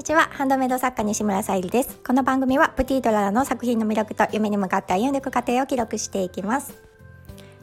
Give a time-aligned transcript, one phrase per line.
[0.00, 0.30] にちは。
[0.32, 1.98] ハンドメイド作家西村さゆりです。
[2.02, 6.72] この番組はプティドララの作品の魅力と夢に向かって歩んでいく過程を記録していきます。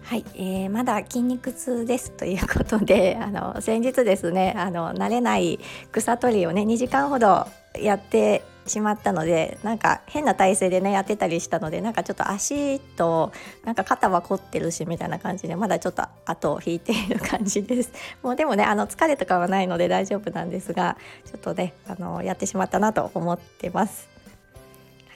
[0.03, 5.59] はい、えー、まだ筋肉痛ですということで あの先日ですねあの慣れない
[5.91, 13.31] 草取りをね2時間ほどやってしまったのでなんか変な体勢でねやってたりしたのでなんかちょっと足と
[13.65, 17.91] なんか肩は凝ってるしみたいな感じでまだちょっと後を引いている感じです。
[18.23, 24.16] もうでもねあの疲れとかはないので大丈夫なんですがちょっとねあのやってしまったなと思ってます。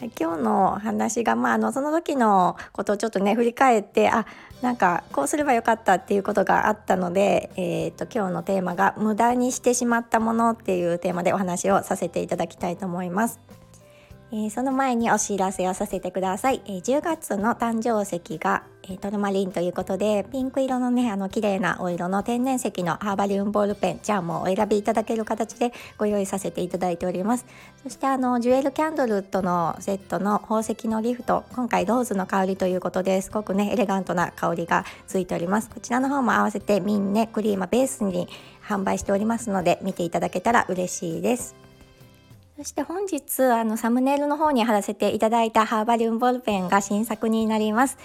[0.02, 4.26] はい、今日の話が、まあ、あのその時のことをちょっとね振り返ってあ
[4.64, 13.40] なんかこうすればよかったっていうことがあったので、えーと、今日のテーマが「無駄にしてしまったもの」っていうテーマでお話をさせていただきたいと思います。
[14.32, 16.63] えー、その前にお知らせをさせてください。
[16.66, 27.46] えー、10月の誕生石が、えー、トルマリンということで、ピンク色のね、あの綺麗なお色の天然石のハーバリウムボールペン、じゃあもうお選びいただける形でご用意させていただいております。
[27.84, 35.70] そしてあの、ジュエルキャンドルとのセットの宝石のギフト、今回ローズの香りということですごくね、エレガントな香りがついております。
[35.70, 38.27] こちらの方も合わせてミンネ、クリーマベースに
[38.68, 41.55] 販売しておりますので、見ていただけたら嬉しいです。
[42.57, 47.98] そして本日あのサムネイルの方に貼らせていただいたハーバリウムボールペンが新作になります。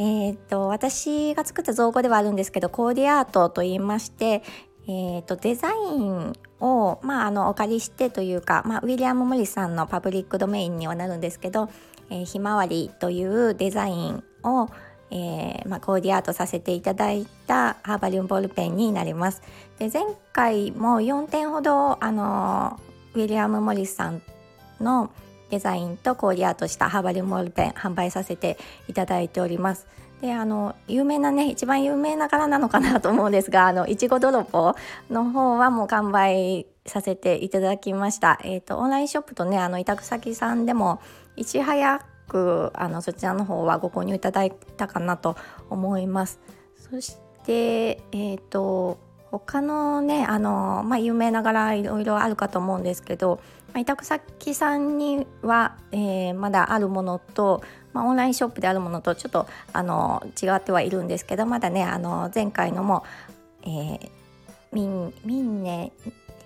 [0.00, 4.44] えーと、私が作った造語ではあるんですけどコーディアートと言いまして、
[4.86, 11.68] えーと、デザインを、まあ、あのお借りしてというか、まあ、ウィリアム・モリスさんのパブリックドメインにはなるんですけど
[12.10, 14.68] 「えー、ひまわり」というデザインを、
[15.10, 19.42] えーまあ、コーディアートさせていただいたハーバリウムボールペンになります。
[19.80, 22.78] で前回も4点ほど、あの
[23.14, 24.22] ウィリアム・モリスさん
[24.80, 25.10] の
[25.50, 29.86] デザインとコーディアートしたハーバリモールペン販売させていただいております。
[30.20, 34.74] であの有名なね一番有名な柄なのかなと思うんですがあのいちご泥棒
[35.10, 38.40] の方はもう完売させていただきました。
[38.42, 41.00] えっ、ー、とオンラインショップとねあの委託先さんでも
[41.36, 45.36] いち早くあのそちらの方はご購入いただいたかなと
[45.70, 46.40] 思います。
[46.90, 48.98] そしてえっ、ー、と
[49.30, 57.62] 他のねあの、まあ、有名な柄いろいろあるかと思うんですけど、まあ、委託先さんには、えー、まだあるものと、
[57.92, 63.04] まあ、オンラインショップであるものとちょっとあの違ってはいるんですけどまだねあの前回のも、
[63.62, 64.10] えー、
[64.72, 65.92] ミンミンネ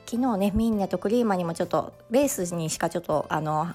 [0.06, 3.72] 昨日ねミンネとクリーマにもちょっとベースにしかちょっとあの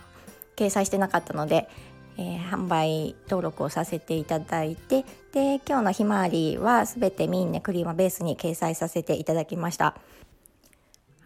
[0.56, 1.70] 掲載してなかったので、
[2.18, 9.96] えー、販売登録をさせていただいてで今日のひまわりは全てミンネクリーマベースに掲載させていただきました。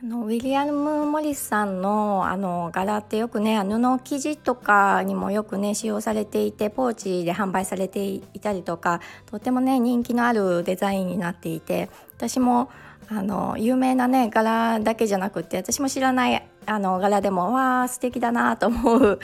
[0.04, 12.72] あのウィリアム・モリスさんのあの柄ってよくね布生地とかにもよくね使用されていてポーチで販売されていたりとかとてもね人気のあるデザインになっていて私も
[13.10, 19.20] あの有名なね柄だけじゃなくって私も知らないあの柄でもわあ素敵だなと思う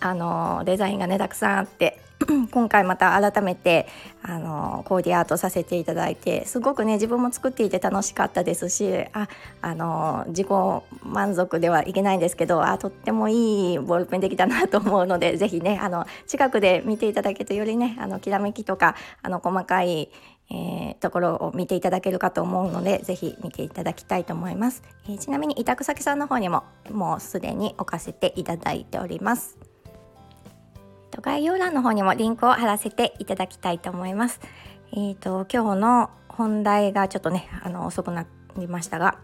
[0.00, 2.00] あのデザインがねたくさんあって
[2.52, 3.86] 今回また改めて
[4.22, 9.28] あのコーディアートさせていただいてすごくね自分も作っていて楽しかったですしあ
[9.60, 10.48] あの自己
[11.02, 20.10] 満足ではいけないんですけどあとってもいいボールペンできたなと思うので是非ねあの近くで見ていただけるとよりねあのきらめきとかあの細かい
[20.50, 29.73] えー、ところを見ていただけるかと思うのでぜひ見ていただきたいと思います、えー、ちなみに委託先さんの方にももうすでに置かせていただいております。
[31.24, 34.40] 概要欄の方にもリンクを貼らせていただきたいと思います。
[34.92, 38.26] えっ、ー、と今日の本題がちょっとねあの遅くな
[38.58, 39.16] りましたが、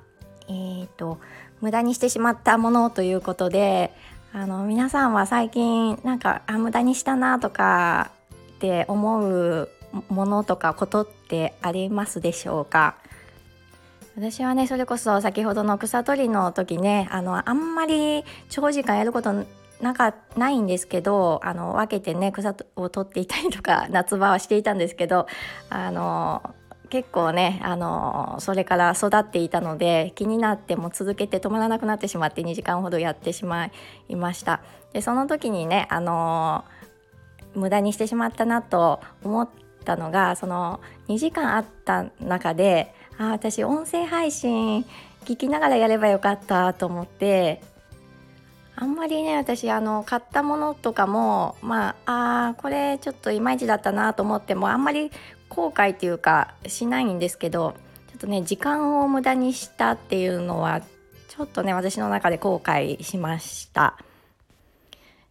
[0.49, 1.21] えっ、ー、と
[1.61, 3.93] 無駄にしてしまったものということで、
[4.33, 8.13] あの皆さんは最近なんかあ無駄にしたなとか
[8.55, 9.69] って思う
[10.09, 12.97] ものとかことってありますでしょうか？
[14.17, 19.45] 私はねそれこそ先ほどの草取りの時ねあのあんまり長時間やること
[19.81, 25.27] なかないんですけどあの分けてね草を取っていたりとか 夏場はしていたんですけど
[25.71, 26.43] あの
[26.91, 33.67] 結構ねあのそれから育っていたので気になっても続けて止まらなくなってしまって2時間ほどやってしま
[34.09, 34.61] いました。
[34.93, 36.65] でその時にねあの
[37.55, 39.49] 無駄にしてしまったなと思っ
[39.85, 44.85] たのがその2時間あった中であ私音声配信
[45.25, 47.63] 聞きながらやればよかったと思って
[48.77, 55.11] あんまりね私あの買ったものとかもまああこれちょっといまいちだったなと思ってもあんまり
[55.49, 57.75] 後悔っていうかしないんですけど
[58.09, 63.97] ちょっとね時間を無駄にしたっていうのはちょっとね私の中で後悔しました。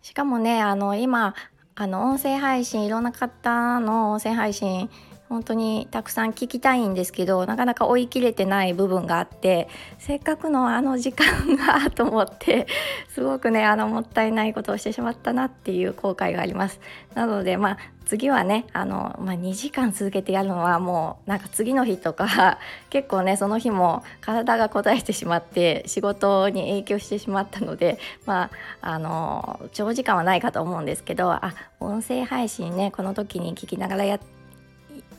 [0.01, 1.35] しかもねあの今
[1.75, 4.89] あの音声配信いろんな方の音声配信
[5.29, 12.67] 本当にたくさん聞きたいんですけどなかなか追い切れてない部分があってせっかくのあの時間がと思って
[13.09, 16.79] すごくねあのもったいないことをしてしまったなっていう後悔があります。
[17.13, 22.57] なのでまあ次はねあの、まあ、2時間続けてやるのはもうなんか次の日とか
[22.89, 28.49] 結構ねその日も体がこたえてしまって仕事に影響してしまったのでま
[28.81, 34.38] ああの長時間はないかと思うんですけどあ音声配信ねこの時に聞きながらやって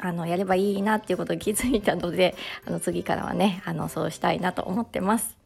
[0.00, 2.34] あのやればいいなっていうことに気づいたので
[2.66, 5.38] あの次からはねあのそうしたいなと思ってます。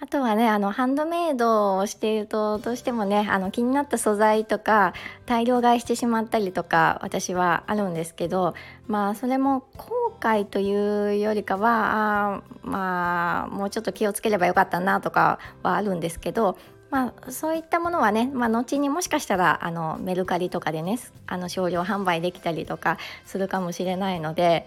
[0.00, 4.94] あとはねあのハンドメイドをしているとどうしてもねあの気になった素材とか
[5.26, 8.54] 大量買いしてしまったりとか私はあるんですけど
[8.88, 16.58] まあそれも後悔というよりかはあまあもうちょっと気をつければよかったなとかはあるんですけど
[16.92, 24.66] まあ、そういったものはね、まあ、後にもしかしたらあのメルカリとかでねあの少量販売できたりとかするかもしれないので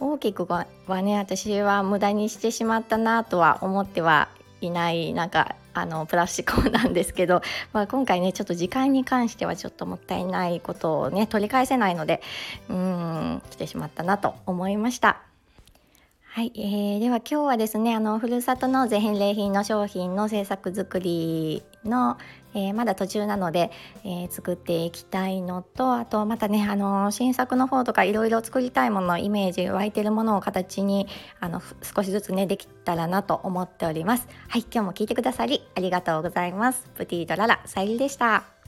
[0.00, 0.66] 大きくは
[1.02, 4.28] ね私は無駄にしてしまったなとは思っては
[4.60, 7.40] いないなんかあのプラスチックなんですけど、
[7.72, 12.20] まあ、今回ねちょっと時間に関してはちょっともったいないことをね取り返せないので
[12.68, 15.31] うん来てしまったなと思いました。
[16.34, 22.16] はい、えー、では今日はですねあのふるさと納税返礼品の商品の制作作りの、
[22.54, 23.70] えー、まだ途中なので、
[24.02, 31.06] えー、作っていきたいのとあとまたねあの新作の方とかいろいろ作りたいものイメージ湧いてるものを形に
[31.38, 34.26] あの少しずつねできたらなと思っております。
[34.48, 36.88] はい今日も聞いてくださりありがとうございます。
[36.94, 38.61] プティとララさゆりでした。